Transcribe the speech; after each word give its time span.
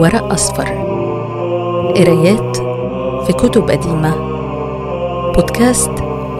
ورق 0.00 0.32
أصفر. 0.32 0.68
قرايات 1.96 2.56
في 3.26 3.32
كتب 3.32 3.70
قديمة. 3.70 4.16
بودكاست 5.32 5.90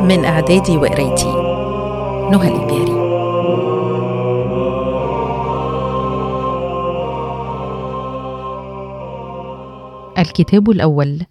من 0.02 0.24
إعدادي 0.24 0.76
وقرايتي. 0.76 1.32
نهى 2.32 2.48
الإبياري 2.48 2.96
الكتاب 10.18 10.70
الأول. 10.70 11.22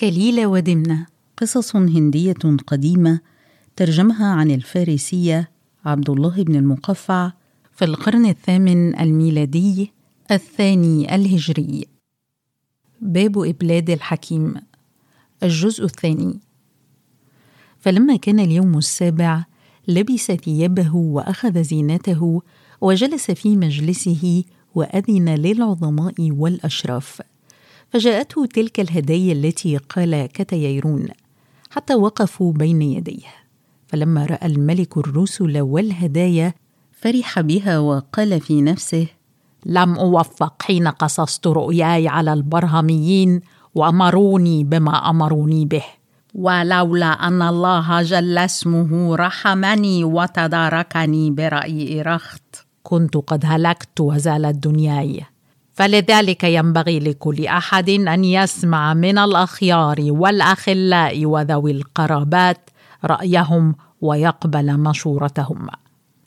كليلة 0.00 0.46
ودمنة. 0.46 1.06
قصص 1.36 1.76
هندية 1.76 2.32
قديمة 2.66 3.20
ترجمها 3.76 4.26
عن 4.26 4.50
الفارسية 4.50 5.50
عبد 5.84 6.10
الله 6.10 6.42
بن 6.42 6.56
المقفع 6.56 7.32
في 7.72 7.84
القرن 7.84 8.26
الثامن 8.26 9.00
الميلادي 9.00 9.93
الثاني 10.30 11.14
الهجري. 11.14 11.86
باب 13.00 13.38
إبلاد 13.38 13.90
الحكيم. 13.90 14.54
الجزء 15.42 15.84
الثاني. 15.84 16.40
فلما 17.80 18.16
كان 18.16 18.40
اليوم 18.40 18.78
السابع 18.78 19.44
لبس 19.88 20.32
ثيابه 20.32 20.96
وأخذ 20.96 21.62
زينته 21.62 22.42
وجلس 22.80 23.30
في 23.30 23.56
مجلسه 23.56 24.44
وأذن 24.74 25.28
للعظماء 25.28 26.14
والأشراف. 26.18 27.22
فجاءته 27.90 28.46
تلك 28.46 28.80
الهدايا 28.80 29.32
التي 29.32 29.76
قال 29.76 30.26
كتييرون 30.26 31.08
حتى 31.70 31.94
وقفوا 31.94 32.52
بين 32.52 32.82
يديه. 32.82 33.28
فلما 33.86 34.26
رأى 34.26 34.46
الملك 34.46 34.96
الرسل 34.98 35.60
والهدايا 35.60 36.54
فرح 36.92 37.40
بها 37.40 37.78
وقال 37.78 38.40
في 38.40 38.62
نفسه 38.62 39.06
لم 39.66 39.94
أوفق 39.98 40.62
حين 40.62 40.88
قصصت 40.88 41.46
رؤياي 41.46 42.08
على 42.08 42.32
البرهميين 42.32 43.40
وأمروني 43.74 44.64
بما 44.64 45.10
أمروني 45.10 45.64
به. 45.64 45.84
ولولا 46.34 47.06
أن 47.06 47.42
الله 47.42 48.02
جل 48.02 48.38
اسمه 48.38 49.16
رحمني 49.16 50.04
وتداركني 50.04 51.30
برأي 51.30 52.00
إرخت. 52.00 52.66
كنت 52.82 53.16
قد 53.16 53.42
هلكت 53.46 54.00
وزالت 54.00 54.56
دنياي 54.68 55.24
فلذلك 55.74 56.44
ينبغي 56.44 56.98
لكل 56.98 57.46
أحد 57.46 57.90
أن 57.90 58.24
يسمع 58.24 58.94
من 58.94 59.18
الأخيار 59.18 59.96
والأخلاء 60.00 61.26
وذوي 61.26 61.70
القرابات 61.72 62.70
رأيهم 63.04 63.74
ويقبل 64.00 64.78
مشورتهم. 64.78 65.66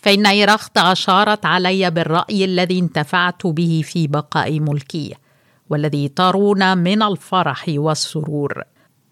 فان 0.08 0.26
ايرخت 0.26 0.78
أشارت 0.78 1.46
علي 1.46 1.92
بالرأي 1.92 2.46
الذي 2.46 2.80
انتفعت 2.80 3.48
به 3.48 3.82
في 3.86 4.08
بقاء 4.08 4.60
ملكي 4.60 5.14
والذي 5.70 6.08
ترون 6.08 6.78
من 6.78 7.04
الفرح 7.04 7.66
والسرور. 7.70 8.64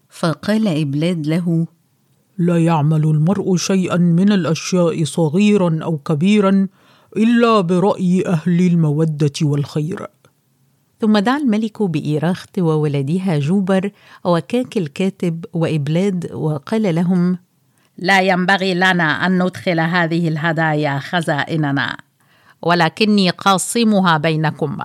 فقال 0.08 0.68
إبلاد 0.68 1.26
له 1.26 1.66
لا 2.38 2.64
يعمل 2.64 3.04
المرء 3.04 3.56
شيئا 3.56 3.96
من 3.96 4.32
الأشياء 4.32 5.04
صغيرا 5.04 5.78
أو 5.82 5.98
كبيرا 5.98 6.68
إلا 7.16 7.60
برأي 7.60 8.26
أهل 8.26 8.66
المودة 8.66 9.32
والخير. 9.42 10.06
ثم 11.00 11.18
دعا 11.18 11.36
الملك 11.36 11.82
بإيراخت 11.82 12.58
وولدها 12.58 13.38
جوبر 13.38 13.90
وكاك 14.24 14.76
الكاتب 14.76 15.44
وإبلاد 15.52 16.32
وقال 16.32 16.94
لهم 16.94 17.38
لا 17.98 18.20
ينبغي 18.20 18.74
لنا 18.74 19.26
أن 19.26 19.42
ندخل 19.42 19.80
هذه 19.80 20.28
الهدايا 20.28 20.98
خزائننا 20.98 21.96
ولكني 22.62 23.30
قاصمها 23.30 24.16
بينكم. 24.16 24.78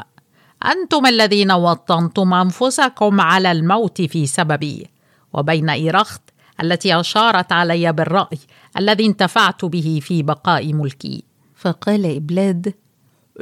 أنتم 0.65 1.05
الذين 1.05 1.51
وطنتم 1.51 2.33
أنفسكم 2.33 3.21
على 3.21 3.51
الموت 3.51 4.01
في 4.01 4.25
سببي 4.25 4.87
وبين 5.33 5.69
ايرخت 5.69 6.21
التي 6.61 6.99
أشارت 6.99 7.51
علي 7.51 7.93
بالرأي 7.93 8.39
الذي 8.77 9.05
انتفعت 9.05 9.65
به 9.65 9.99
في 10.03 10.23
بقاء 10.23 10.73
ملكي. 10.73 11.23
فقال 11.55 12.15
إبلاد 12.15 12.73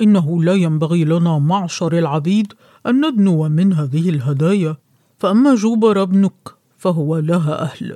إنه 0.01 0.43
لا 0.43 0.53
ينبغي 0.53 1.03
لنا 1.05 1.39
معشر 1.39 1.97
العبيد 1.97 2.53
أن 2.87 3.05
ندنو 3.05 3.49
من 3.49 3.73
هذه 3.73 4.09
الهدايا 4.09 4.77
فأما 5.17 5.55
جوبر 5.55 6.01
ابنك 6.01 6.55
فهو 6.77 7.17
لها 7.17 7.61
أهل. 7.61 7.95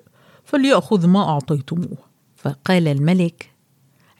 فليأخذ 0.53 1.07
ما 1.07 1.29
أعطيتموه. 1.29 1.97
فقال 2.35 2.87
الملك 2.87 3.51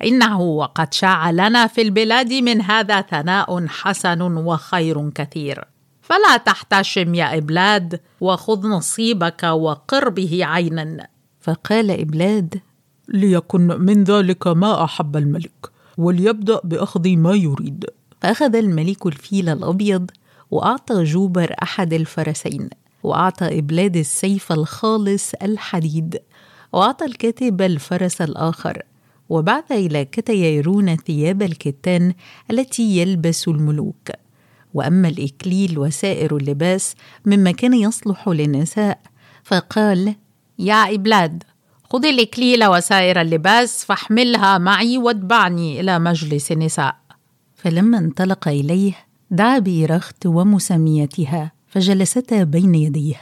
إنه 0.04 0.42
وقد 0.42 0.94
شاع 0.94 1.32
لنا 1.32 1.68
في 1.68 1.82
البلاد 1.82 2.34
من 2.34 2.62
هذا 2.62 3.02
ثناء 3.02 3.68
حسن 3.68 4.22
وخير 4.22 5.10
كثير. 5.10 5.64
فلا 6.02 6.38
تحتشم 6.38 7.16
يا 7.16 7.38
إبلاد 7.38 8.00
وخذ 8.22 8.68
نصيبك 8.68 9.44
وقر 9.44 10.10
به 10.10 10.46
عينا. 10.46 11.08
فقال 11.42 11.92
إبلاد 11.92 12.62
ليكن 13.08 13.68
من 13.68 14.04
ذلك 14.04 14.48
ما 14.48 14.84
أحب 14.84 15.18
الملك 15.18 15.72
وليبدأ 15.98 16.62
بأخذ 16.64 17.10
ما 17.10 17.34
يريد. 17.34 17.86
فأخذ 18.22 18.56
الملك 18.56 19.06
الفيل 19.06 19.50
الأبيض 19.50 20.12
وأعطى 20.52 21.04
جوبر 21.04 21.56
أحد 21.64 21.94
الفرسين. 21.94 22.70
وأعطى 23.04 23.60
إبلاد 23.60 23.98
السيف 23.98 24.52
الخالص 24.52 25.32
الحديد. 25.42 26.22
وأعطى 26.74 27.06
الكاتب 27.06 27.62
الفرس 27.62 28.22
الآخر. 28.22 28.82
وبعث 29.30 29.72
إلى 29.72 30.06
كتييرون 30.06 30.96
ثياب 30.96 31.42
الكتان 31.42 32.14
التي 32.52 32.98
يلبس 32.98 33.48
الملوك. 33.48 34.10
وأما 34.74 35.08
الإكليل 35.08 35.80
وسائر 35.80 36.38
اللباس 36.38 36.96
مما 37.26 37.52
كان 37.52 37.74
يصلح 37.74 38.28
للنساء 38.28 39.00
فقال 39.44 40.16
يا 40.60 40.94
إبلاد 40.96 41.44
خذ 41.90 42.06
الإكليل 42.06 42.66
وسائر 42.66 43.22
اللباس 43.22 43.86
فاحملها 43.86 44.58
معي 44.58 44.98
واتبعني 44.98 45.80
إلى 45.80 46.00
مجلس 46.00 46.52
النساء. 46.52 46.96
فلما 47.56 47.98
انطلق 47.98 48.48
إليه 48.48 48.94
دعا 49.32 49.60
بإيرخت 49.60 50.26
ومسميتها. 50.26 51.52
فجلستا 51.74 52.44
بين 52.44 52.76
يديه 52.76 53.22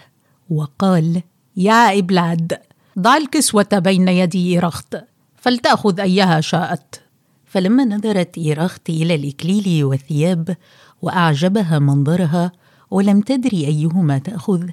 وقال 0.50 1.22
يا 1.57 2.00
إبلاد 2.00 2.57
ضع 3.00 3.17
الكسوة 3.17 3.67
بين 3.72 4.07
يدي 4.07 4.53
إيرخت 4.53 4.97
فلتأخذ 5.35 6.00
أيها 6.00 6.41
شاءت. 6.41 7.01
فلما 7.45 7.85
نظرت 7.85 8.38
إيراخت 8.38 8.89
إلى 8.89 9.16
الإكليل 9.16 9.84
والثياب 9.84 10.57
وأعجبها 11.01 11.79
منظرها 11.79 12.51
ولم 12.91 13.22
تدري 13.22 13.67
أيهما 13.67 14.17
تأخذ 14.17 14.69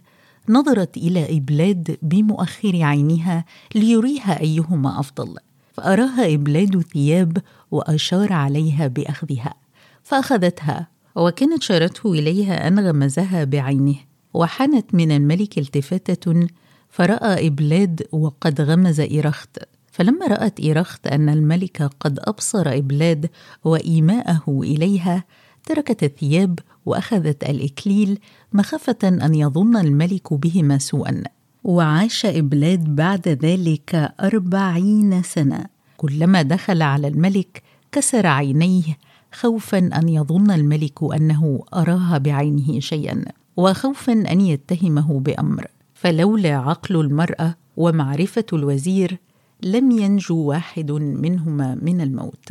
نظرت 0.48 0.96
إلى 0.96 1.36
إبلاد 1.36 1.98
بمؤخر 2.02 2.82
عينها 2.82 3.44
ليريها 3.74 4.40
أيهما 4.40 5.00
أفضل. 5.00 5.36
فأراها 5.72 6.34
إبلاد 6.34 6.80
ثياب 6.80 7.38
وأشار 7.70 8.32
عليها 8.32 8.86
بأخذها 8.86 9.54
فأخذتها 10.02 10.88
وكانت 11.18 11.62
شارته 11.62 12.12
إليها 12.12 12.68
أن 12.68 12.80
غمزها 12.80 13.44
بعينه 13.44 13.96
وحنت 14.34 14.94
من 14.94 15.10
الملك 15.10 15.58
التفاتة 15.58 16.46
فرأى 16.90 17.46
إبلاد 17.46 18.02
وقد 18.12 18.60
غمز 18.60 19.00
إيرخت 19.00 19.58
فلما 19.92 20.26
رأت 20.26 20.60
إيرخت 20.60 21.06
أن 21.06 21.28
الملك 21.28 21.82
قد 22.00 22.18
أبصر 22.22 22.68
إبلاد 22.68 23.30
وإيماءه 23.64 24.42
إليها 24.48 25.24
تركت 25.64 26.02
الثياب 26.02 26.58
وأخذت 26.86 27.44
الإكليل 27.44 28.18
مخافة 28.52 28.98
أن 29.04 29.34
يظن 29.34 29.76
الملك 29.76 30.34
بهما 30.34 30.78
سوءا. 30.78 31.22
وعاش 31.64 32.26
إبلاد 32.26 32.84
بعد 32.94 33.28
ذلك 33.28 34.14
أربعين 34.20 35.22
سنة. 35.22 35.66
كلما 35.96 36.42
دخل 36.42 36.82
على 36.82 37.08
الملك 37.08 37.62
كسر 37.92 38.26
عينيه 38.26 38.98
خوفا 39.32 39.78
أن 39.78 40.08
يظن 40.08 40.50
الملك 40.50 41.02
أنه 41.14 41.60
أراها 41.74 42.18
بعينه 42.18 42.80
شيئا 42.80 43.24
وخوفا 43.56 44.12
أن 44.12 44.40
يتهمه 44.40 45.20
بأمر. 45.20 45.66
فلولا 45.94 46.56
عقل 46.56 47.00
المرأة 47.00 47.54
ومعرفة 47.76 48.44
الوزير 48.52 49.18
لم 49.62 49.90
ينجو 49.90 50.36
واحد 50.36 50.92
منهما 50.92 51.78
من 51.82 52.00
الموت. 52.00 52.48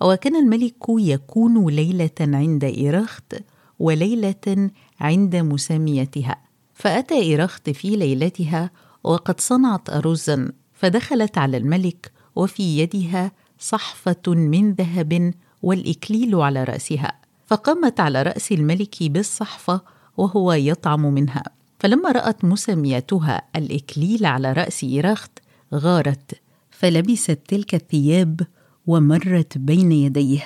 وكان 0.00 0.36
الملك 0.36 0.84
يكون 0.88 1.66
ليلة 1.66 2.10
عند 2.20 2.64
إيرخت 2.64 3.36
وليلة 3.78 4.70
عند 5.00 5.36
مساميتها. 5.36 6.36
فأتى 6.74 7.14
إيرخت 7.14 7.70
في 7.70 7.96
ليلتها 7.96 8.70
وقد 9.04 9.40
صنعت 9.40 9.90
ارزا 9.90 10.52
فدخلت 10.74 11.38
على 11.38 11.56
الملك 11.56 12.12
وفي 12.36 12.78
يدها 12.78 13.32
صحفة 13.58 14.22
من 14.26 14.72
ذهب 14.72 15.34
والإكليل 15.62 16.34
على 16.34 16.64
رأسها 16.64 17.12
فقامت 17.46 18.00
على 18.00 18.22
رأس 18.22 18.52
الملك 18.52 19.02
بالصحفة 19.02 19.80
وهو 20.16 20.52
يطعم 20.52 21.14
منها. 21.14 21.42
فلما 21.82 22.12
رأت 22.12 22.44
مسميتها 22.44 23.42
الإكليل 23.56 24.26
على 24.26 24.52
رأس 24.52 24.84
إيرخت 24.84 25.38
غارت 25.74 26.40
فلبست 26.70 27.38
تلك 27.48 27.74
الثياب 27.74 28.40
ومرت 28.86 29.58
بين 29.58 29.92
يديه 29.92 30.44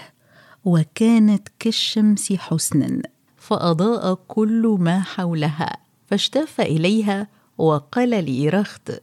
وكانت 0.64 1.48
كالشمس 1.58 2.32
حسنا 2.32 3.02
فأضاء 3.36 4.14
كل 4.14 4.76
ما 4.80 5.00
حولها 5.00 5.76
فاشتاف 6.06 6.60
إليها 6.60 7.28
وقال 7.58 8.10
لإيرخت 8.10 9.02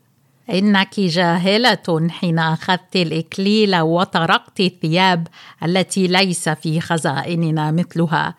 إنك 0.49 0.99
جاهلة 0.99 2.09
حين 2.09 2.39
أخذت 2.39 2.95
الإكليل 2.95 3.79
وطرقت 3.79 4.59
الثياب 4.59 5.27
التي 5.63 6.07
ليس 6.07 6.49
في 6.49 6.81
خزائننا 6.81 7.71
مثلها. 7.71 8.35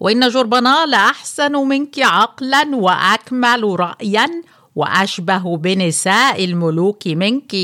وإن 0.00 0.28
جربنال 0.28 0.94
أحسن 0.94 1.52
منك 1.52 1.98
عقلا 1.98 2.76
وأكمل 2.76 3.80
رأيا 3.80 4.42
وأشبه 4.76 5.56
بنساء 5.56 6.44
الملوك 6.44 7.06
منك. 7.06 7.56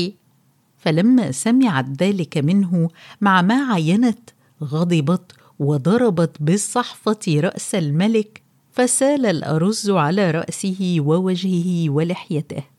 فلما 0.77 1.31
سمعت 1.31 1.85
ذلك 2.03 2.37
منه 2.37 2.89
مع 3.21 3.41
ما 3.41 3.73
عينت 3.73 4.29
غضبت 4.63 5.31
وضربت 5.59 6.37
بالصحفة 6.39 7.19
رأس 7.27 7.75
الملك 7.75 8.41
فسال 8.71 9.25
الأرز 9.25 9.89
على 9.89 10.31
رأسه 10.31 10.95
ووجهه 10.99 11.89
ولحيته. 11.89 12.70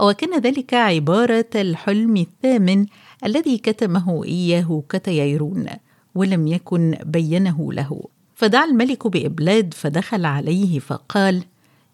وكان 0.00 0.40
ذلك 0.40 0.74
عبارة 0.74 1.50
الحلم 1.54 2.16
الثامن 2.16 2.86
الذي 3.24 3.58
كتمه 3.58 4.24
إياه 4.24 4.82
كتييرون 4.88 5.66
ولم 6.14 6.46
يكن 6.46 6.96
بينه 7.04 7.72
له. 7.72 8.00
فدعا 8.34 8.64
الملك 8.64 9.06
بإبلاد 9.06 9.74
فدخل 9.74 10.26
عليه 10.26 10.78
فقال 10.78 11.44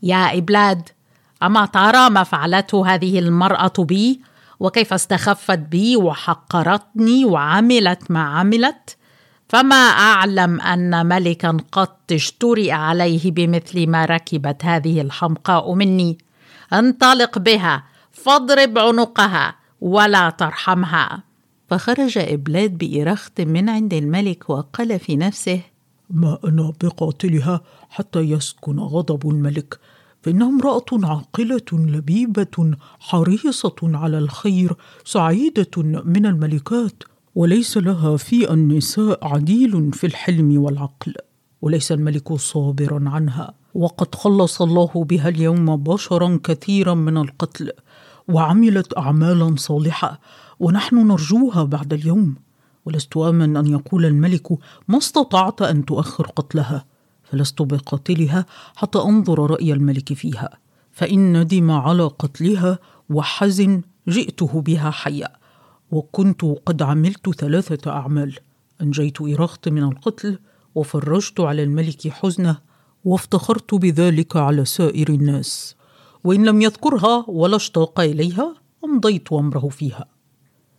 يا 0.02 0.38
إبلاد 0.38 0.88
أما 1.43 1.67
ترى 1.67 2.11
ما 2.11 2.23
فعلته 2.23 2.94
هذه 2.94 3.19
المرأة 3.19 3.73
بي؟ 3.79 4.20
وكيف 4.61 4.93
استخفت 4.93 5.58
بي 5.58 5.97
وحقرتني 5.97 7.25
وعملت 7.25 8.11
ما 8.11 8.23
عملت؟ 8.23 8.97
فما 9.49 9.76
أعلم 9.76 10.61
أن 10.61 11.06
ملكا 11.06 11.56
قد 11.73 11.88
اشترئ 12.12 12.70
عليه 12.70 13.31
بمثل 13.31 13.87
ما 13.87 14.05
ركبت 14.05 14.64
هذه 14.64 15.00
الحمقاء 15.00 15.75
مني. 15.75 16.19
انطلق 16.73 17.38
بها 17.38 17.85
فاضرب 18.25 18.78
عنقها 18.78 19.56
ولا 19.81 20.31
ترحمها. 20.31 21.22
فخرج 21.69 22.19
إبلاد 22.19 22.78
بإرخت 22.78 23.40
من 23.40 23.69
عند 23.69 23.94
الملك 23.94 24.50
وقال 24.50 24.99
في 24.99 25.17
نفسه 25.17 25.61
ما 26.11 26.38
أنا 26.44 26.72
بقاتلها 26.82 27.61
حتى 27.90 28.20
يسكن 28.20 28.78
غضب 28.78 29.31
الملك. 29.31 29.78
فإنها 30.22 30.49
امرأة 30.49 30.84
عاقلة 30.93 31.70
لبيبة 31.72 32.76
حريصة 33.00 33.76
على 33.82 34.19
الخير 34.19 34.76
سعيدة 35.05 35.70
من 36.05 36.26
الملكات 36.26 37.02
وليس 37.34 37.76
لها 37.76 38.16
في 38.16 38.52
النساء 38.52 39.26
عديل 39.26 39.93
في 39.93 40.06
الحلم 40.06 40.62
والعقل 40.62 41.14
وليس 41.62 41.93
الملك 41.93 42.32
صابرا 42.32 43.08
عنها. 43.08 43.55
وقد 43.75 44.14
خلص 44.14 44.62
الله 44.62 44.90
بها 44.94 45.28
اليوم 45.28 45.76
بشرا 45.76 46.40
كثيرا 46.44 46.94
من 46.94 47.16
القتل. 47.16 47.73
وعملت 48.30 48.98
اعمالا 48.98 49.54
صالحة 49.56 50.20
ونحن 50.60 51.06
نرجوها 51.06 51.64
بعد 51.64 51.92
اليوم. 51.92 52.34
ولست 52.86 53.16
آمن 53.16 53.56
أن 53.56 53.66
يقول 53.66 54.06
الملك 54.06 54.52
ما 54.88 54.98
استطعت 54.98 55.62
أن 55.62 55.84
تؤخر 55.84 56.26
قتلها؟ 56.26 56.84
فلست 57.24 57.62
بقاتلها 57.62 58.46
حتى 58.76 58.98
أنظر 58.98 59.50
رأي 59.50 59.72
الملك 59.72 60.12
فيها. 60.12 60.58
فإن 60.92 61.40
ندم 61.40 61.70
على 61.70 62.02
قتلها 62.02 62.78
وحزن 63.10 63.82
جئته 64.08 64.60
بها 64.60 64.90
حيه 64.90 65.32
وكنت 65.90 66.44
قد 66.66 66.82
عملت 66.82 67.30
ثلاثة 67.30 67.90
أعمال. 67.90 68.38
أنجيت 68.82 69.20
ايرخت 69.20 69.68
من 69.68 69.82
القتل 69.82 70.38
وفرجت 70.74 71.40
على 71.40 71.62
الملك 71.62 72.08
حزنه 72.08 72.58
وافتخرت 73.04 73.74
بذلك 73.74 74.36
على 74.36 74.64
سائر 74.64 75.08
الناس. 75.08 75.79
وإن 76.25 76.44
لم 76.44 76.62
يذكرها 76.62 77.25
ولا 77.28 77.56
اشتاق 77.56 78.00
إليها 78.00 78.55
أمضيت 78.84 79.32
أمره 79.32 79.69
فيها. 79.69 80.05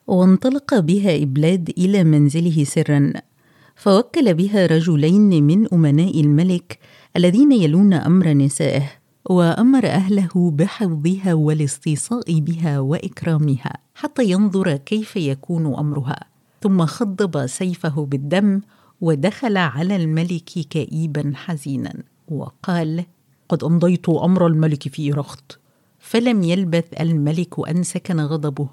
وانطلق 0.07 0.79
بها 0.79 1.23
إبلاد 1.23 1.73
إلى 1.77 2.03
منزله 2.03 2.63
سرا 2.63 3.13
فوكل 3.75 4.33
بها 4.33 4.65
رجلين 4.65 5.43
من 5.43 5.73
أمناء 5.73 6.21
الملك 6.21 6.79
الذين 7.17 7.51
يلون 7.51 7.93
أمر 7.93 8.27
نسائه 8.27 8.91
وأمر 9.29 9.85
أهله 9.85 10.51
بحفظها 10.51 11.33
والاستيصاء 11.33 12.39
بها 12.39 12.79
وإكرامها 12.79 13.73
حتى 13.95 14.31
ينظر 14.31 14.75
كيف 14.75 15.15
يكون 15.15 15.65
أمرها. 15.75 16.19
ثم 16.61 16.85
خضب 16.85 17.47
سيفه 17.47 18.05
بالدم 18.05 18.61
ودخل 19.01 19.57
على 19.57 19.95
الملك 19.95 20.43
كئيبا 20.43 21.31
حزينا 21.35 21.93
وقال 22.27 23.05
قد 23.51 23.63
أمضيت 23.63 24.09
أمر 24.09 24.47
الملك 24.47 24.87
في 24.87 25.13
إرخت 25.13 25.59
فلم 25.99 26.43
يلبث 26.43 27.01
الملك 27.01 27.69
أن 27.69 27.83
سكن 27.83 28.19
غضبه 28.19 28.69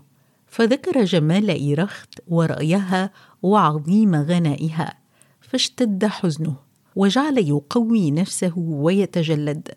فذكر 0.47 1.05
جمال 1.05 1.51
إيرخت 1.51 2.15
ورأيها 2.29 3.11
وعظيم 3.43 4.15
غنائها 4.15 4.95
فاشتد 5.41 6.07
حزنه 6.07 6.57
وجعل 6.97 7.39
يقوي 7.39 8.11
نفسه 8.11 8.53
ويتجلد 8.59 9.69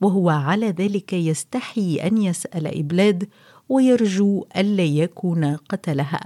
وهو 0.00 0.30
على 0.30 0.70
ذلك 0.70 1.12
يستحي 1.12 1.96
أن 1.96 2.18
يسأل 2.18 2.78
إبلاد 2.78 3.28
ويرجو 3.68 4.44
ألا 4.56 4.84
يكون 4.84 5.56
قتلها. 5.56 6.20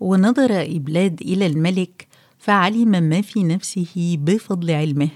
ونظر 0.00 0.62
إبلاد 0.62 1.20
إلى 1.20 1.46
الملك 1.46 2.08
فعلم 2.38 2.90
ما 2.90 3.20
في 3.20 3.44
نفسه 3.44 4.16
بفضل 4.20 4.70
علمه 4.70 5.10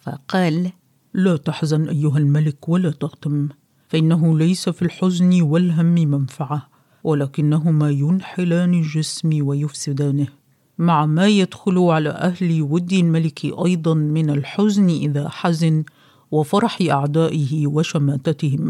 فقال 0.00 0.72
لا 1.14 1.36
تحزن 1.36 1.88
أيها 1.88 2.18
الملك 2.18 2.68
ولا 2.68 2.90
تغتم 2.90 3.48
فإنه 3.88 4.38
ليس 4.38 4.68
في 4.68 4.82
الحزن 4.82 5.42
والهم 5.42 5.94
منفعة 5.94 6.68
ولكنهما 7.04 7.90
ينحلان 7.90 8.74
الجسم 8.74 9.46
ويفسدانه. 9.46 10.26
مع 10.78 11.06
ما 11.06 11.28
يدخل 11.28 11.78
على 11.78 12.10
أهل 12.10 12.62
ود 12.62 12.92
الملك 12.92 13.44
أيضا 13.44 13.94
من 13.94 14.30
الحزن 14.30 14.88
إذا 14.88 15.28
حزن 15.28 15.84
وفرح 16.30 16.78
أعدائه 16.90 17.66
وشماتتهم. 17.66 18.68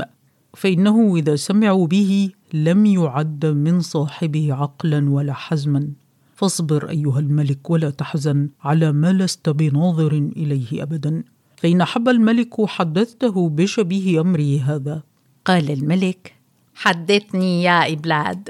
فإنه 0.57 1.17
إذا 1.17 1.37
سمعوا 1.37 1.87
به 1.87 2.31
لم 2.55 2.87
يعد 2.87 3.47
من 3.47 3.81
صاحبه 3.81 4.55
عقلا 4.55 5.11
ولا 5.11 5.33
حزما. 5.33 5.89
فاصبر 6.35 6.89
أيها 6.89 7.19
الملك 7.19 7.71
ولا 7.71 7.91
تحزن 7.91 8.49
على 8.63 8.93
ما 8.93 9.13
لست 9.13 9.49
بناظر 9.49 10.13
إليه 10.13 10.83
ابدا. 10.83 11.25
فإن 11.61 11.85
حب 11.85 12.09
الملك 12.09 12.67
حدثته 12.67 13.49
بشبيه 13.49 14.21
أمره 14.21 14.61
هذا. 14.65 15.03
قال 15.45 15.71
الملك 15.71 16.35
حدثني 16.75 17.63
يا 17.63 17.93
إبلاد. 17.93 18.49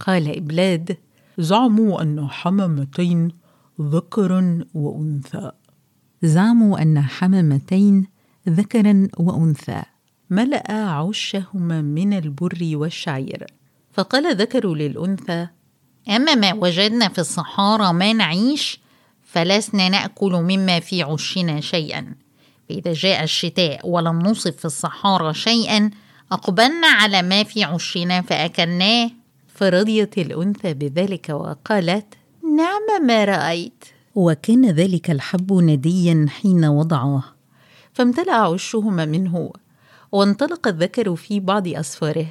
قال 0.00 0.36
إبلاد 0.36 0.96
زعموا 1.38 2.02
أن 2.02 2.28
حمامتين 2.28 3.28
ذكرا 3.80 4.64
وأنثى. 4.74 5.50
زعموا 6.22 6.82
أن 6.82 7.00
حمامتين 7.00 8.06
ذكرا 8.48 9.08
وأنثى. 9.18 9.82
ملأ 10.30 10.72
عشهما 10.72 11.82
من 11.82 12.12
البر 12.12 12.70
والشعير. 12.74 13.46
فقال 13.92 14.36
ذكر 14.36 14.74
للأنثى 14.74 15.48
أما 16.08 16.34
ما 16.34 16.54
وجدنا 16.54 17.08
في 17.08 17.18
الصحارى 17.18 17.92
ما 17.92 18.12
نعيش 18.12 18.80
فلسنا 19.24 19.88
نأكل 19.88 20.32
مما 20.32 20.80
في 20.80 21.02
عشنا 21.02 21.60
شيئا. 21.60 22.25
فإذا 22.68 22.92
جاء 22.92 23.22
الشتاء 23.22 23.88
ولم 23.88 24.18
نصب 24.18 24.52
في 24.52 24.64
الصحارى 24.64 25.34
شيئا 25.34 25.90
أقبلنا 26.32 26.86
على 26.86 27.22
ما 27.22 27.42
في 27.42 27.64
عشنا 27.64 28.22
فأكلناه. 28.22 29.10
فرضيت 29.54 30.18
الأنثى 30.18 30.74
بذلك 30.74 31.28
وقالت 31.28 32.14
نعم 32.56 33.06
ما 33.06 33.24
رأيت. 33.24 33.84
وكان 34.14 34.70
ذلك 34.70 35.10
الحب 35.10 35.52
نديا 35.52 36.26
حين 36.28 36.64
وضعاه 36.64 37.24
فامتلأ 37.92 38.34
عشهما 38.34 39.04
منه 39.04 39.50
وانطلق 40.12 40.68
الذكر 40.68 41.16
في 41.16 41.40
بعض 41.40 41.68
أسفاره 41.68 42.26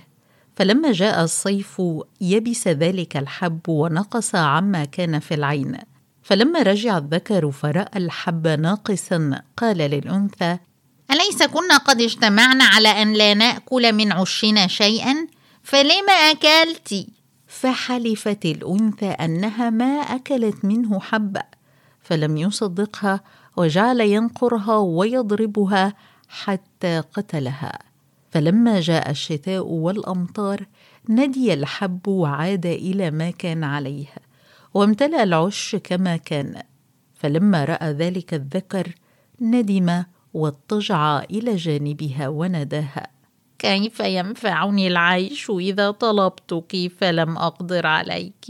فلما 0.55 0.91
جاء 0.91 1.23
الصيف 1.23 1.81
يبس 2.21 2.67
ذلك 2.67 3.17
الحب 3.17 3.59
ونقص 3.69 4.35
عما 4.35 4.85
كان 4.85 5.19
في 5.19 5.33
العين. 5.33 5.77
فلما 6.25 6.61
رجع 6.61 6.97
الذكر 6.97 7.51
فرأى 7.51 7.97
الحب 7.97 8.47
ناقصا 8.47 9.41
قال 9.57 9.77
للأنثى 9.77 10.57
أليس 11.11 11.43
كنا 11.43 11.77
قد 11.77 12.01
اجتمعنا 12.01 12.63
على 12.63 12.87
أن 12.89 13.13
لا 13.13 13.33
نأكل 13.33 13.93
من 13.93 14.11
عشنا 14.11 14.67
شيئا؟ 14.67 15.27
فلم 15.63 16.09
أكلت؟ 16.09 17.07
فحلفت 17.47 18.45
الأنثى 18.45 19.05
أنها 19.05 19.69
ما 19.69 19.85
أكلت 19.85 20.65
منه 20.65 20.99
حبه 20.99 21.43
فلم 22.01 22.37
يصدقها 22.37 23.21
وجعل 23.57 24.01
ينقرها 24.01 24.77
ويضربها 24.77 25.93
حتى 26.29 26.99
قتلها. 26.99 27.79
فلما 28.31 28.79
جاء 28.79 29.09
الشتاء 29.09 29.67
والأمطار 29.67 30.65
ندي 31.09 31.53
الحب 31.53 32.07
وعاد 32.07 32.65
إلى 32.65 33.11
ما 33.11 33.31
كان 33.31 33.63
عليه 33.63 34.07
وامتلأ 34.75 35.23
العش 35.23 35.75
كما 35.75 36.17
كان 36.17 36.61
فلما 37.13 37.65
رأى 37.65 37.91
ذلك 37.91 38.33
الذكر 38.33 38.95
ندم 39.41 40.03
واضطجع 40.33 41.19
إلى 41.19 41.55
جانبها 41.55 42.27
وناداها. 42.27 43.07
كيف 43.59 43.99
ينفعني 43.99 44.87
العيش 44.87 45.49
إذا 45.49 45.91
طلبتك 45.91 46.91
فلم 46.97 47.37
أقدر 47.37 47.87
عليك؟ 47.87 48.45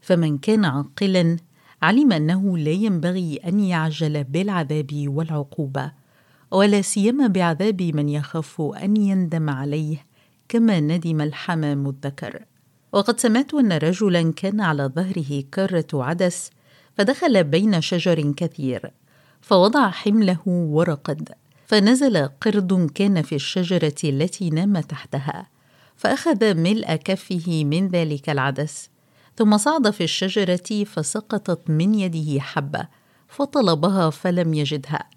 فمن 0.00 0.38
كان 0.38 0.64
عاقلا 0.64 1.36
علم 1.82 2.12
أنه 2.12 2.58
لا 2.58 2.70
ينبغي 2.70 3.36
أن 3.36 3.60
يعجل 3.60 4.24
بالعذاب 4.24 4.90
والعقوبة 5.08 5.92
ولا 6.50 6.82
سيما 6.82 7.26
بعذاب 7.26 7.82
من 7.82 8.08
يخاف 8.08 8.60
أن 8.60 8.96
يندم 8.96 9.50
عليه 9.50 10.06
كما 10.48 10.80
ندم 10.80 11.20
الحمام 11.20 11.88
الذكر. 11.88 12.44
وقد 12.92 13.20
سمعت 13.20 13.54
أن 13.54 13.72
رجلا 13.72 14.32
كان 14.32 14.60
على 14.60 14.90
ظهره 14.96 15.44
كرة 15.54 15.86
عدس 15.94 16.50
فدخل 16.98 17.44
بين 17.44 17.80
شجر 17.80 18.32
كثير 18.32 18.92
فوضع 19.40 19.90
حمله 19.90 20.38
ورقد 20.46 21.28
فنزل 21.66 22.28
قرد 22.40 22.90
كان 22.94 23.22
في 23.22 23.34
الشجرة 23.34 23.94
التي 24.04 24.50
نام 24.50 24.80
تحتها 24.80 25.46
فأخذ 25.96 26.54
ملء 26.54 26.94
كفه 26.94 27.64
من 27.64 27.88
ذلك 27.88 28.30
العدس 28.30 28.90
ثم 29.36 29.56
صعد 29.56 29.90
في 29.90 30.04
الشجرة 30.04 30.84
فسقطت 30.84 31.70
من 31.70 31.94
يده 31.94 32.40
حبة 32.40 32.88
فطلبها 33.28 34.10
فلم 34.10 34.54
يجدها 34.54 35.10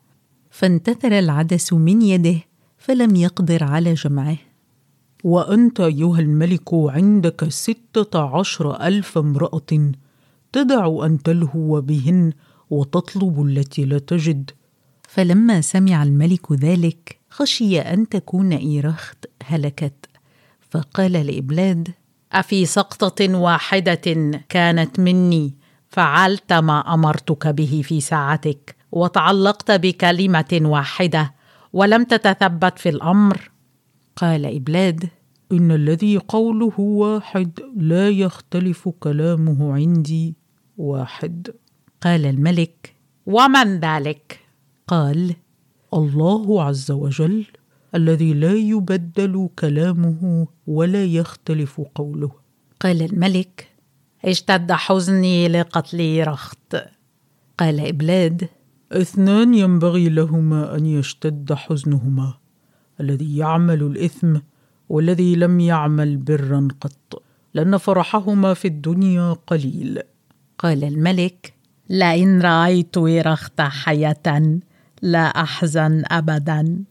فانتثر 0.51 1.19
العدس 1.19 1.73
من 1.73 2.01
يده 2.01 2.39
فلم 2.77 3.15
يقدر 3.15 3.63
على 3.63 3.93
جمعه. 3.93 4.37
وأنت 5.23 5.79
أيها 5.79 6.19
الملك 6.19 6.73
عندك 6.73 7.49
ستة 7.49 8.37
عشر 8.39 8.81
ألف 8.81 9.17
امرأة 9.17 9.91
تدع 10.51 11.05
أن 11.05 11.23
تلهو 11.23 11.81
بهن 11.81 12.33
وتطلب 12.69 13.45
التي 13.45 13.85
لا 13.85 13.99
تجد. 13.99 14.51
فلما 15.09 15.61
سمع 15.61 16.03
الملك 16.03 16.51
ذلك 16.51 17.19
خشي 17.29 17.79
أن 17.79 18.09
تكون 18.09 18.53
إيرخت 18.53 19.25
هلكت. 19.43 20.05
فقال 20.71 21.11
لإبلاد 21.11 21.87
أفي 22.31 22.65
سقطة 22.65 23.35
واحدة 23.35 24.31
كانت 24.49 24.99
مني 24.99 25.53
فعلت 25.89 26.53
ما 26.53 26.93
أمرتك 26.93 27.47
به 27.47 27.81
في 27.85 28.01
ساعتك 28.01 28.75
وتعلقت 28.91 29.71
بكلمة 29.71 30.59
واحدة 30.61 31.33
ولم 31.73 32.03
تتثبت 32.03 32.79
في 32.79 32.89
الأمر. 32.89 33.50
قال 34.15 34.45
إبلاد 34.45 35.09
إن 35.51 35.71
الذي 35.71 36.17
قوله 36.17 36.79
واحد 36.79 37.59
لا 37.77 38.09
يختلف 38.09 38.89
كلامه 38.99 39.73
عندي 39.73 40.35
واحد. 40.77 41.47
قال 42.01 42.25
الملك 42.25 42.95
ومن 43.25 43.79
ذلك؟ 43.79 44.39
قال 44.87 45.35
الله 45.93 46.63
عز 46.63 46.91
وجل 46.91 47.45
الذي 47.95 48.33
لا 48.33 48.53
يبدل 48.53 49.49
كلامه 49.59 50.47
ولا 50.67 51.05
يختلف 51.05 51.81
قوله. 51.95 52.31
قال 52.79 53.01
الملك 53.01 53.67
اشتد 54.25 54.71
حزني 54.71 55.47
لقتل 55.47 56.27
رخت. 56.27 56.75
قال 57.57 57.79
إبلاد 57.79 58.49
اثنان 58.91 59.53
ينبغي 59.53 60.09
لهما 60.09 60.75
أن 60.75 60.85
يشتد 60.85 61.53
حزنهما. 61.53 62.40
الذي 63.01 63.37
يعمل 63.37 63.83
الإثم 63.83 64.35
والذي 64.89 65.35
لم 65.35 65.59
يعمل 65.59 66.17
برا 66.17 66.67
قط 66.81 67.23
لأن 67.53 67.77
فرحهما 67.77 68.53
في 68.53 68.67
الدنيا 68.67 69.33
قليل. 69.47 69.99
قال 70.57 70.83
الملك 70.83 71.53
لئن 71.89 72.41
رأيت 72.41 72.97
رخت 72.97 73.61
حية 73.61 74.59
لا 75.01 75.25
أحزن 75.27 76.03
أبدا. 76.05 76.83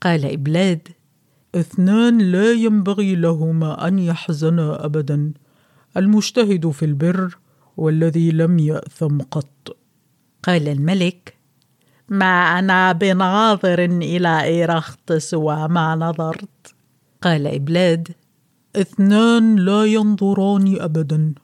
قال 0.00 0.32
إبلاد 0.32 0.88
اثنان 1.54 2.18
لا 2.18 2.52
ينبغي 2.52 3.14
لهما 3.14 3.88
أن 3.88 3.98
يحزنا 3.98 4.84
أبدا. 4.84 5.32
المجتهد 5.96 6.70
في 6.70 6.84
البر 6.84 7.38
والذي 7.76 8.30
لم 8.30 8.58
يأثم 8.58 9.18
قط. 9.18 9.76
قال 10.42 10.68
الملك 10.68 11.34
ما 12.08 12.58
أنا 12.58 12.92
بناظر 12.92 13.84
إلى 13.84 14.42
إيرخت 14.42 15.12
سوى 15.12 15.68
ما 15.68 15.94
نظرت. 15.96 16.74
قال 17.22 17.46
إبلاد 17.46 18.08
اثنان 18.76 19.56
لا 19.56 19.84
ينظران 19.84 20.76
أبدا 20.80 21.34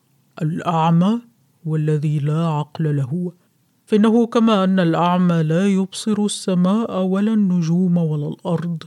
الأعمى 0.43 1.21
والذي 1.65 2.19
لا 2.19 2.47
عقل 2.47 2.97
له. 2.97 3.33
فإنه 3.87 4.27
كما 4.27 4.65
أن 4.65 4.81
الأعمى 4.81 5.43
لا 5.43 5.67
يبصر 5.67 6.25
السماء 6.25 7.03
ولا 7.03 7.33
النجوم 7.33 7.97
ولا 7.97 8.29
الأرض 8.29 8.83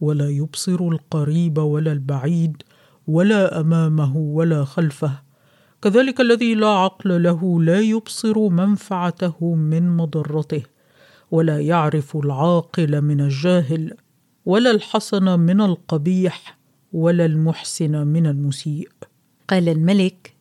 ولا 0.00 0.28
يبصر 0.28 0.88
القريب 0.88 1.58
ولا 1.58 1.92
البعيد 1.92 2.62
ولا 3.06 3.60
أمامه 3.60 4.16
ولا 4.16 4.64
خلفه. 4.64 5.22
كذلك 5.82 6.20
الذي 6.20 6.54
لا 6.54 6.68
عقل 6.68 7.22
له 7.22 7.62
لا 7.62 7.80
يبصر 7.80 8.48
منفعته 8.48 9.54
من 9.54 9.96
مضرته. 9.96 10.73
ولا 11.30 11.60
يعرف 11.60 12.16
العاقل 12.16 13.02
من 13.02 13.20
الجاهل 13.20 13.94
ولا 14.46 14.70
الحسن 14.70 15.40
من 15.40 15.60
القبيح 15.60 16.58
ولا 16.92 17.24
المحسن 17.24 18.06
من 18.06 18.26
المسيء. 18.26 18.88
قال 19.48 19.68
الملك 19.68 20.34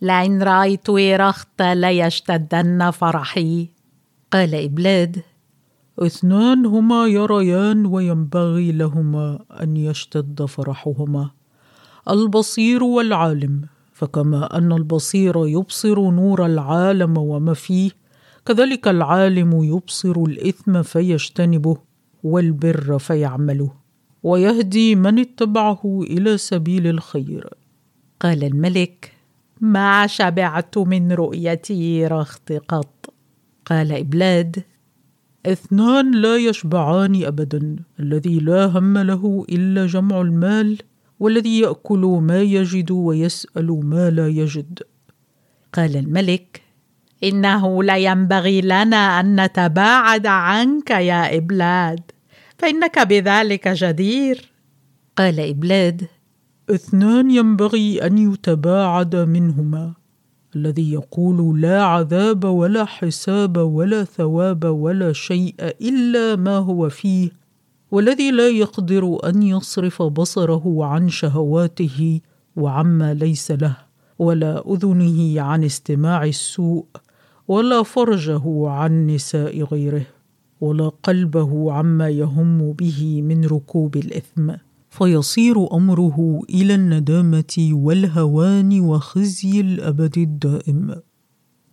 لئن 0.00 0.42
رأيت 0.42 0.90
رخت 0.90 1.62
ليشتدن 1.62 2.90
فرحي. 2.90 3.68
قال 4.32 4.54
إبلاد 4.54 5.22
اثنان 5.98 6.66
هما 6.66 7.06
يريان 7.06 7.86
وينبغي 7.86 8.72
لهما 8.72 9.44
أن 9.62 9.76
يشتد 9.76 10.44
فرحهما 10.44 11.30
البصير 12.08 12.84
والعالم. 12.84 13.74
فكما 13.94 14.58
أن 14.58 14.72
البصير 14.72 15.46
يبصر 15.46 16.10
نور 16.10 16.46
العالم 16.46 17.18
وما 17.18 17.54
فيه 17.54 17.90
كذلك 18.46 18.88
العالم 18.88 19.62
يبصر 19.62 20.22
الإثم 20.22 20.82
فيجتنبه 20.82 21.76
والبر 22.24 22.98
فيعمله 22.98 23.72
ويهدي 24.22 24.94
من 24.94 25.18
اتبعه 25.18 26.00
إلى 26.02 26.38
سبيل 26.38 26.86
الخير. 26.86 27.48
قال 28.20 28.44
الملك 28.44 29.12
ما 29.60 30.06
شبعت 30.06 30.78
من 30.78 31.12
رؤيتي 31.12 32.06
رخت 32.06 32.52
قط. 32.52 33.14
قال 33.66 33.92
إبلاد 33.92 34.62
اثنان 35.46 36.14
لا 36.14 36.36
يشبعان 36.36 37.24
أبدا 37.24 37.76
الذي 38.00 38.38
لا 38.38 38.66
هم 38.66 38.98
له 38.98 39.46
إلا 39.48 39.86
جمع 39.86 40.20
المال 40.20 40.78
والذي 41.20 41.60
يأكل 41.60 42.20
ما 42.22 42.42
يجد 42.42 42.90
ويسأل 42.90 43.80
ما 43.84 44.10
لا 44.10 44.28
يجد. 44.28 44.78
قال 45.72 45.96
الملك 45.96 46.63
إنه 47.22 47.82
لا 47.82 47.96
ينبغي 47.96 48.60
لنا 48.60 49.20
أن 49.20 49.44
نتباعد 49.44 50.26
عنك 50.26 50.90
يا 50.90 51.36
إبلاد. 51.36 52.00
فإنك 52.58 52.98
بذلك 52.98 53.68
جدير. 53.68 54.54
قال 55.16 55.40
إبلاد 55.40 56.06
اثنان 56.70 57.30
ينبغي 57.30 58.06
أن 58.06 58.18
يتباعد 58.18 59.16
منهما 59.16 59.92
الذي 60.56 60.92
يقول 60.92 61.60
لا 61.60 61.82
عذاب 61.82 62.44
ولا 62.44 62.84
حساب 62.84 63.56
ولا 63.56 64.04
ثواب 64.04 64.64
ولا 64.64 65.12
شيء 65.12 65.54
إلا 65.60 66.36
ما 66.36 66.56
هو 66.56 66.88
فيه 66.88 67.30
والذي 67.90 68.30
لا 68.30 68.48
يقدر 68.48 69.18
أن 69.28 69.42
يصرف 69.42 70.02
بصره 70.02 70.84
عن 70.84 71.08
شهواته 71.08 72.20
وعما 72.56 73.14
ليس 73.14 73.50
له 73.50 73.76
ولا 74.18 74.72
أذنه 74.72 75.40
عن 75.42 75.64
استماع 75.64 76.24
السوء 76.24 76.86
ولا 77.48 77.82
فرجه 77.82 78.68
عن 78.68 79.06
نساء 79.06 79.62
غيره 79.62 80.06
ولا 80.60 80.88
قلبه 80.88 81.72
عما 81.72 82.08
يهم 82.08 82.72
به 82.72 83.22
من 83.22 83.44
ركوب 83.44 83.96
الإثم. 83.96 84.52
فيصير 84.90 85.74
أمره 85.74 86.42
إلى 86.50 86.74
الندامة 86.74 87.70
والهوان 87.72 88.80
وخزي 88.80 89.60
الأبد 89.60 90.18
الدائم. 90.18 90.94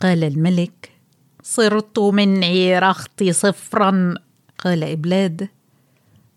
قال 0.01 0.23
الملك 0.23 0.89
صرت 1.43 1.99
من 1.99 2.43
عيرخت 2.43 3.23
صفرا. 3.23 4.15
قال 4.57 4.83
إبلاد 4.83 5.47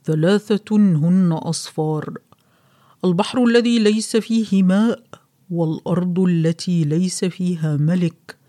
ثلاثة 0.05 0.77
هن 0.77 1.33
أصفار 1.33 2.15
البحر 3.05 3.45
الذي 3.45 3.79
ليس 3.79 4.17
فيه 4.17 4.63
ماء 4.63 5.03
والأرض 5.51 6.21
التي 6.21 6.85
ليس 6.85 7.25
فيها 7.25 7.77
ملك. 7.77 8.44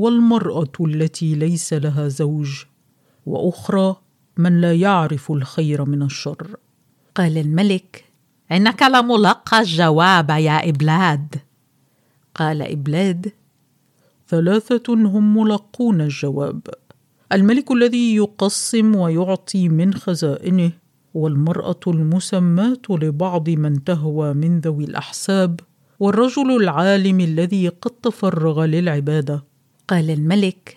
والمرأة 0.00 0.72
التي 0.80 1.34
ليس 1.34 1.72
لها 1.72 2.08
زوج 2.08 2.64
وأخرى 3.26 3.96
من 4.36 4.60
لا 4.60 4.74
يعرف 4.74 5.32
الخير 5.32 5.84
من 5.84 6.02
الشر. 6.02 6.56
قال 7.14 7.38
الملك 7.38 8.04
إنك 8.52 8.82
لملقى 8.82 9.60
الجواب 9.60 10.30
يا 10.30 10.68
إبلاد. 10.68 11.34
قال 12.34 12.62
إبلاد 12.62 13.32
ثلاثة 14.28 14.94
هم 14.94 15.36
ملقون 15.36 16.00
الجواب. 16.00 16.60
الملك 17.32 17.72
الذي 17.72 18.14
يقسم 18.16 18.96
ويعطي 18.96 19.68
من 19.68 19.94
خزائنه 19.94 20.72
والمرأة 21.14 21.80
المسماة 21.86 22.82
لبعض 22.90 23.50
من 23.50 23.84
تهوى 23.84 24.34
من 24.34 24.60
ذوي 24.60 24.84
الأحساب 24.84 25.60
والرجل 25.98 26.56
العالم 26.56 27.20
الذي 27.20 27.68
قد 27.68 27.90
تفرغ 27.90 28.64
للعبادة. 28.64 29.49
قال 29.90 30.10
الملك 30.10 30.76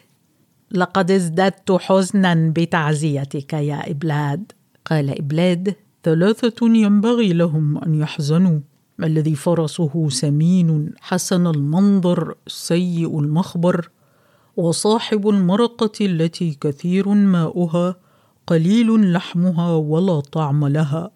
لقد 0.72 1.12
ازددت 1.12 1.72
حزنا 1.72 2.54
بتعزيتك 2.56 3.54
يا 3.54 3.92
إبلاد. 3.92 4.52
قال 4.86 5.18
إبلاد 5.20 5.76
ثلاثة 6.04 6.68
ينبغي 6.68 7.34
لهم 7.34 7.78
أن 7.78 7.96
يحزنوا 7.96 8.60
الذي 9.04 9.36
فرسه 9.36 10.10
سمين 10.10 10.94
حسن 11.02 11.48
المنظر 11.48 12.36
سيء 12.48 13.20
المخبر 13.20 13.90
وصاحب 14.58 15.30
المرقة 15.30 16.06
التي 16.06 16.58
كثير 16.62 17.10
ماؤها 17.10 17.96
قليل 18.48 19.14
لحمها 19.14 19.76
ولا 19.76 20.20
طعم 20.20 20.68
لها 20.68 21.12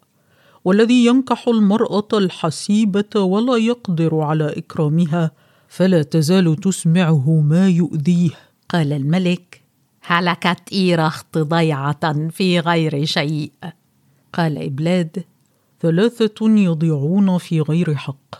والذي 0.64 1.06
ينكح 1.06 1.48
المرأة 1.48 2.08
الحسيبة 2.12 3.20
ولا 3.20 3.56
يقدر 3.56 4.20
على 4.20 4.58
إكرامها 4.58 5.30
فلا 5.68 6.02
تزال 6.02 6.56
تسمعه 6.56 7.40
ما 7.40 7.68
يؤذيه. 7.68 8.30
قال 8.68 8.92
الملك 8.92 9.60
هلكت 10.02 10.72
ايرخت 10.72 11.38
ضيعة 11.38 12.28
في 12.28 12.60
غير 12.60 13.04
شيء. 13.04 13.52
قال 14.32 14.62
إبلاد 14.64 15.24
ثلاثة 15.80 16.48
يضيعون 16.48 17.38
في 17.38 17.60
غير 17.60 17.94
حق. 17.94 18.34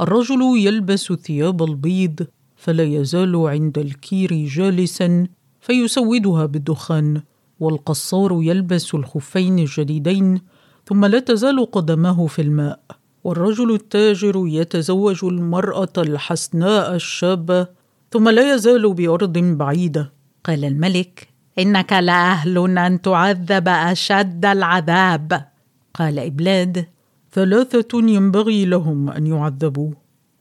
الرجل 0.00 0.40
يلبس 0.56 1.12
ثياب 1.12 1.62
البيض 1.62 2.26
فلا 2.56 2.84
يزال 2.84 3.36
عند 3.36 3.78
الكير 3.78 4.46
جالسا 4.46 5.26
فيسودها 5.60 6.46
بالدخان. 6.46 7.22
والقصار 7.60 8.38
يلبس 8.42 8.94
الخفين 8.94 9.58
الجديدين 9.58 10.40
ثم 10.86 11.04
لا 11.04 11.18
تزال 11.18 11.70
قدماه 11.70 12.26
في 12.26 12.42
الماء. 12.42 12.80
والرجل 13.24 13.74
التاجر 13.74 14.44
يتزوج 14.46 15.24
المرأة 15.24 15.92
الحسناء 15.98 16.94
الشابه 16.94 17.66
ثم 18.10 18.28
لا 18.28 18.54
يزال 18.54 18.94
بأرض 18.94 19.38
بعيدة. 19.38 20.12
قال 20.44 20.64
الملك 20.64 21.28
إنك 21.58 21.92
لأهل 21.92 22.78
أن 22.78 23.00
تعذب 23.02 23.68
أشد 23.68 24.44
العذاب. 24.44 25.46
قال 25.94 26.18
إبلاد 26.18 26.86
ثلاثة 27.32 27.98
ينبغي 27.98 28.64
لهم 28.64 29.10
أن 29.10 29.26
يعذبوا 29.26 29.90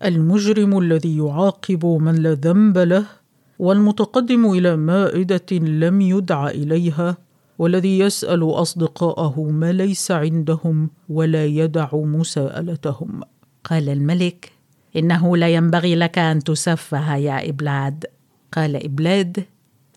المجرم 0.06 0.80
الذي 0.80 1.18
يعاقب 1.18 1.86
من 1.86 2.16
لا 2.16 2.34
ذنب 2.34 2.78
له 2.78 3.06
والمتقدم 3.60 4.52
إلى 4.52 4.76
مائدة 4.76 5.52
لم 5.52 6.02
يدع 6.02 6.48
إليها 6.48 7.18
والذي 7.60 8.00
يسأل 8.00 8.44
أصدقاءه 8.44 9.42
ما 9.42 9.72
ليس 9.72 10.12
عندهم 10.12 10.90
ولا 11.10 11.46
يدع 11.46 11.90
مساءلتهم. 11.94 13.22
قال 13.64 13.90
الملك 13.90 14.52
إنه 14.96 15.38
لا 15.38 15.50
ينبغي 15.50 15.96
لك 15.96 16.18
أن 16.18 16.44
تسفه 16.44 17.16
يا 17.16 17.50
إبلاد. 17.50 18.06
قال 18.52 18.84
إبلاد 18.86 19.46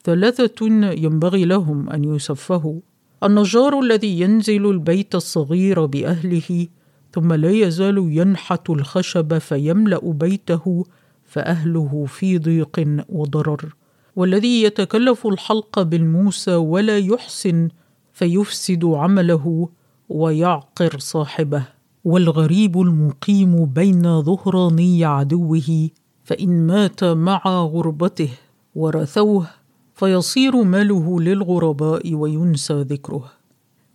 ثلاثة 0.05 0.67
ينبغي 0.93 1.45
لهم 1.45 1.91
أن 1.91 2.05
يسفهوا. 2.05 2.81
النجار 3.25 3.81
الذي 3.81 4.21
ينزل 4.21 4.71
البيت 4.71 5.15
الصغير 5.15 5.87
بأهله 5.87 6.67
ثم 7.13 7.33
لا 7.33 7.51
يزال 7.51 7.99
ينحت 7.99 8.71
الخشب 8.71 9.39
فيملأ 9.39 10.01
بيته 10.13 10.85
فأهله 11.25 12.05
في 12.09 12.39
ضيق 12.39 13.05
وضرر. 13.09 13.75
والذي 14.17 14.63
يتكلف 14.63 15.27
الحلق 15.27 15.83
بالموسى 15.83 16.55
ولا 16.55 16.99
يحسن 16.99 17.69
فيفسد 18.13 18.85
عمله 18.85 19.69
ويعقر 20.09 20.99
صاحبه. 20.99 21.65
والغريب 22.05 22.81
المقيم 22.81 23.65
بين 23.65 24.23
ظهراني 24.23 25.05
عدوه 25.05 25.91
فإن 26.25 26.67
مات 26.67 27.05
مع 27.05 27.43
غربته 27.47 28.31
ورثوه 28.75 29.47
فيصير 29.95 30.63
ماله 30.63 31.21
للغرباء 31.21 32.15
وينسى 32.15 32.75
ذكره. 32.83 33.33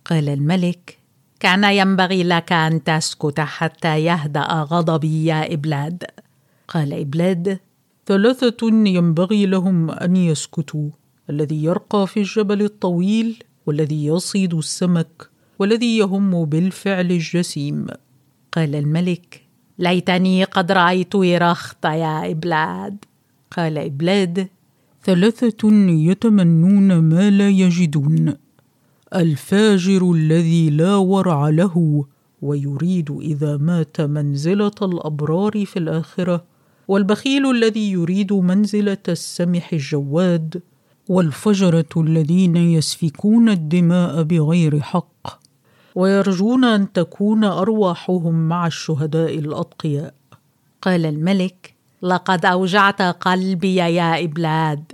قال 0.04 0.28
الملك 0.28 0.98
كان 1.40 1.64
ينبغي 1.64 2.22
لك 2.22 2.52
أن 2.52 2.84
تسكت 2.84 3.40
حتى 3.40 4.04
يهدأ 4.04 4.46
غضبي 4.46 5.24
يا 5.24 5.54
إبلاد. 5.54 6.04
قال 6.68 6.92
إبلاد 6.92 7.58
ثلاثة 8.08 8.66
ينبغي 8.86 9.46
لهم 9.46 9.90
أن 9.90 10.16
يسكتوا 10.16 10.90
الذي 11.30 11.64
يرقى 11.64 12.06
في 12.06 12.20
الجبل 12.20 12.62
الطويل 12.62 13.42
والذي 13.66 14.06
يصيد 14.06 14.54
السمك 14.54 15.30
والذي 15.58 15.98
يهم 15.98 16.44
بالفعل 16.44 17.10
الجسيم. 17.10 17.86
قال 18.52 18.74
الملك 18.74 19.42
ليتني 19.78 20.44
قد 20.44 20.72
رأيت 20.72 21.14
إرخت 21.14 21.84
يا 21.84 22.30
إبلاد. 22.30 23.04
قال 23.56 23.78
إبلاد 23.78 24.48
ثلاثة 25.04 25.68
يتمنون 25.88 26.98
ما 26.98 27.30
لا 27.30 27.48
يجدون. 27.48 28.34
الفاجر 29.14 30.12
الذي 30.12 30.70
لا 30.70 30.96
ورع 30.96 31.48
له 31.48 32.04
ويريد 32.42 33.10
إذا 33.10 33.56
مات 33.56 34.00
منزلة 34.00 34.78
الأبرار 34.82 35.64
في 35.64 35.78
الآخرة 35.78 36.44
والبخيل 36.88 37.50
الذي 37.50 37.92
يريد 37.92 38.32
منزلة 38.32 38.98
السمح 39.08 39.72
الجواد 39.72 40.62
والفجرة 41.08 41.88
الذين 41.96 42.56
يسفكون 42.56 43.48
الدماء 43.48 44.22
بغير 44.22 44.80
حق 44.80 45.40
ويرجون 45.94 46.64
أن 46.64 46.92
تكون 46.92 47.44
أرواحهم 47.44 48.48
مع 48.48 48.66
الشهداء 48.66 49.38
الأتقياء. 49.38 50.14
قال 50.82 51.06
الملك 51.06 51.74
لقد 52.02 52.44
أوجعت 52.44 53.02
قلبي 53.02 53.76
يا 53.76 54.24
إبلاد. 54.24 54.92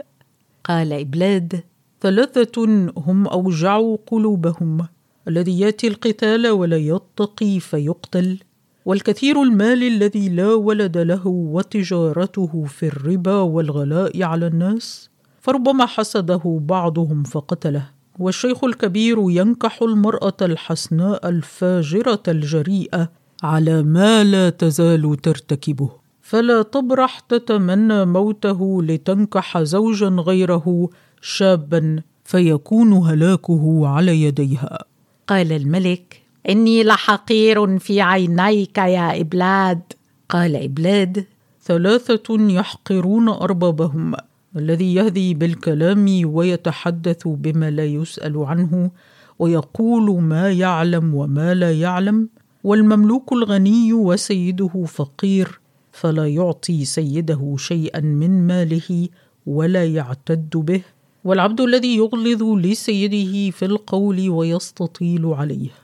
قال 0.64 0.92
إبلاد 0.92 1.62
ثلاثة 2.00 2.64
هم 2.96 3.26
أوجعوا 3.26 3.96
قلوبهم 4.06 4.86
الذي 5.28 5.60
يأتي 5.60 5.88
القتال 5.88 6.48
ولا 6.48 6.76
يتقي 6.76 7.60
فيقتل. 7.60 8.38
والكثير 8.84 9.42
المال 9.42 9.82
الذي 9.82 10.28
لا 10.28 10.54
ولد 10.54 10.98
له 10.98 11.26
وتجارته 11.26 12.64
في 12.68 12.86
الربا 12.86 13.40
والغلاء 13.40 14.22
على 14.22 14.46
الناس 14.46 15.10
فربما 15.40 15.86
حسده 15.86 16.60
بعضهم 16.62 17.22
فقتله. 17.22 17.90
والشيخ 18.18 18.64
الكبير 18.64 19.16
ينكح 19.18 19.82
المرأة 19.82 20.36
الحسناء 20.42 21.28
الفاجرة 21.28 22.22
الجريئة 22.28 23.10
على 23.42 23.82
ما 23.82 24.24
لا 24.24 24.50
تزال 24.50 25.16
ترتكبه. 25.22 25.90
فلا 26.22 26.62
تبرح 26.62 27.20
تتمنى 27.20 28.04
موته 28.04 28.82
لتنكح 28.82 29.62
زوجا 29.62 30.08
غيره 30.08 30.88
شابا 31.20 32.02
فيكون 32.24 32.92
هلاكه 32.92 33.86
على 33.86 34.22
يديها. 34.22 34.78
قال 35.26 35.52
الملك 35.52 36.23
إني 36.48 36.84
لحقير 36.84 37.78
في 37.78 38.00
عينيك 38.00 38.78
يا 38.78 39.20
إبلاد. 39.20 39.82
قال 40.28 40.56
إبلاد 40.56 41.26
ثلاثة 41.62 42.50
يحقرون 42.50 43.28
أربابهم 43.28 44.14
الذي 44.56 44.94
يهذي 44.94 45.34
بالكلام 45.34 46.20
ويتحدث 46.24 47.28
بما 47.28 47.70
لا 47.70 47.84
يسأل 47.84 48.38
عنه 48.38 48.90
ويقول 49.38 50.22
ما 50.22 50.50
يعلم 50.50 51.14
وما 51.14 51.54
لا 51.54 51.72
يعلم 51.72 52.28
والمملوك 52.64 53.32
الغني 53.32 53.92
وسيده 53.92 54.84
فقير 54.88 55.60
فلا 55.92 56.28
يعطي 56.28 56.84
سيده 56.84 57.54
شيئا 57.58 58.00
من 58.00 58.46
ماله 58.46 59.08
ولا 59.46 59.84
يعتد 59.84 60.50
به. 60.54 60.82
والعبد 61.24 61.60
الذي 61.60 61.96
يغلظ 61.96 62.42
لسيده 62.42 63.50
في 63.50 63.64
القول 63.64 64.30
ويستطيل 64.30 65.26
عليه. 65.26 65.83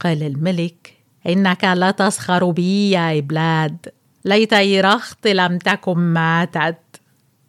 قال 0.00 0.22
الملك 0.22 0.92
إنك 1.26 1.64
لا 1.64 1.90
تسخر 1.90 2.50
بي 2.50 2.90
يا 2.90 3.18
إبلاد. 3.18 3.76
ليت 4.24 4.52
إرخت 4.52 5.26
لم 5.26 5.58
تكن 5.58 5.98
ماتت. 5.98 6.78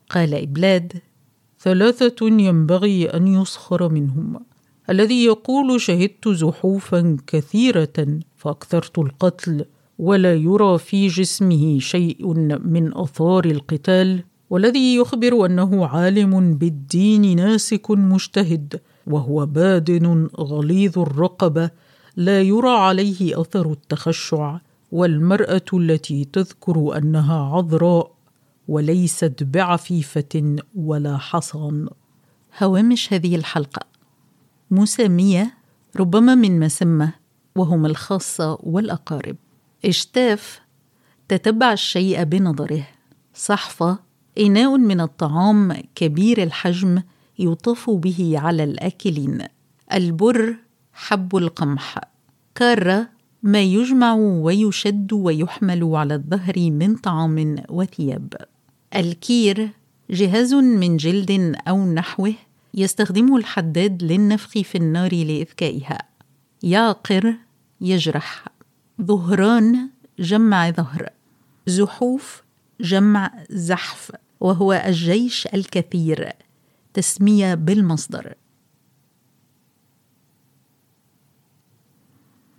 قال 0.10 0.34
إبلاد 0.34 0.94
ثلاثة 1.60 2.28
ينبغي 2.28 3.06
أن 3.06 3.28
يسخر 3.28 3.90
منهم 3.90 4.40
الذي 4.90 5.26
يقول 5.26 5.82
شهدت 5.82 6.28
زحوفا 6.28 7.18
كثيرة 7.28 8.20
فأكثرت 8.36 9.00
القتل 9.00 9.66
ولا 10.00 10.36
يرى 10.36 10.78
في 10.78 11.08
جسمه 11.08 11.80
شيء 11.80 12.34
من 12.64 12.98
أثار 12.98 13.46
القتال. 13.46 14.24
والذي 14.50 14.96
يخبر 14.96 15.46
أنه 15.46 15.86
عالم 15.86 16.54
بالدين 16.54 17.36
ناسك 17.36 17.92
مجتهد 17.92 18.82
وهو 19.08 19.46
بادن 19.46 20.28
غليظ 20.40 21.00
الرقبة. 21.00 21.70
لا 22.18 22.42
يرى 22.42 22.70
عليه 22.70 23.42
أثر 23.42 23.72
التخشع 23.72 24.58
والمرأة 24.92 25.66
التي 25.74 26.26
تذكر 26.26 26.98
أنها 26.98 27.56
عذراء 27.56 28.12
وليست 28.68 29.44
بعفيفة 29.44 30.56
ولا 30.76 31.18
حصان. 31.18 31.90
هوامش 32.64 33.14
هذه 33.14 33.36
الحلقة. 33.36 33.82
مسامية 34.72 35.54
ربما 35.96 36.36
من 36.36 36.60
مسمة 36.60 37.14
وهم 37.56 37.86
الخاصة 37.86 38.58
والأقارب. 38.64 39.36
إشتاف 39.86 40.62
تتبع 41.28 41.74
الشيء 41.74 42.24
بنظره. 42.24 42.88
صحفة 43.34 44.00
إناء 44.40 44.78
من 44.78 45.02
الطعام 45.02 45.84
كبير 45.96 46.44
الحجم 46.44 47.02
يطاف 47.40 47.90
به 47.90 48.34
على 48.38 48.64
الآكلين. 48.64 49.44
البر 49.94 50.67
حب 50.98 51.36
القمح. 51.36 52.00
كارة 52.56 53.10
ما 53.44 53.62
يجمع 53.62 54.14
ويشد 54.14 55.14
ويحمل 55.14 55.84
على 55.84 56.16
الظهر 56.16 56.54
من 56.58 56.96
طعام 56.96 57.56
وثياب. 57.70 58.34
الكير 58.96 59.70
جهاز 60.10 60.54
من 60.54 60.98
جلد 60.98 61.56
أو 61.68 61.94
نحوه 61.94 62.34
يستخدمه 62.74 63.38
الحداد 63.38 64.04
للنفخ 64.04 64.50
في 64.50 64.76
النار 64.76 65.14
لإذكائها. 65.14 65.98
يعقر 66.64 67.36
يجرح. 67.82 68.46
ظهران 69.02 69.90
جمع 70.20 70.72
ظهر. 70.72 71.10
زحوف 71.68 72.44
جمع 72.82 73.34
زحف. 73.50 74.12
وهو 74.40 74.74
الجيش 74.74 75.48
الكثير. 75.54 76.32
تسمية 76.94 77.54
بالمصدر. 77.54 78.34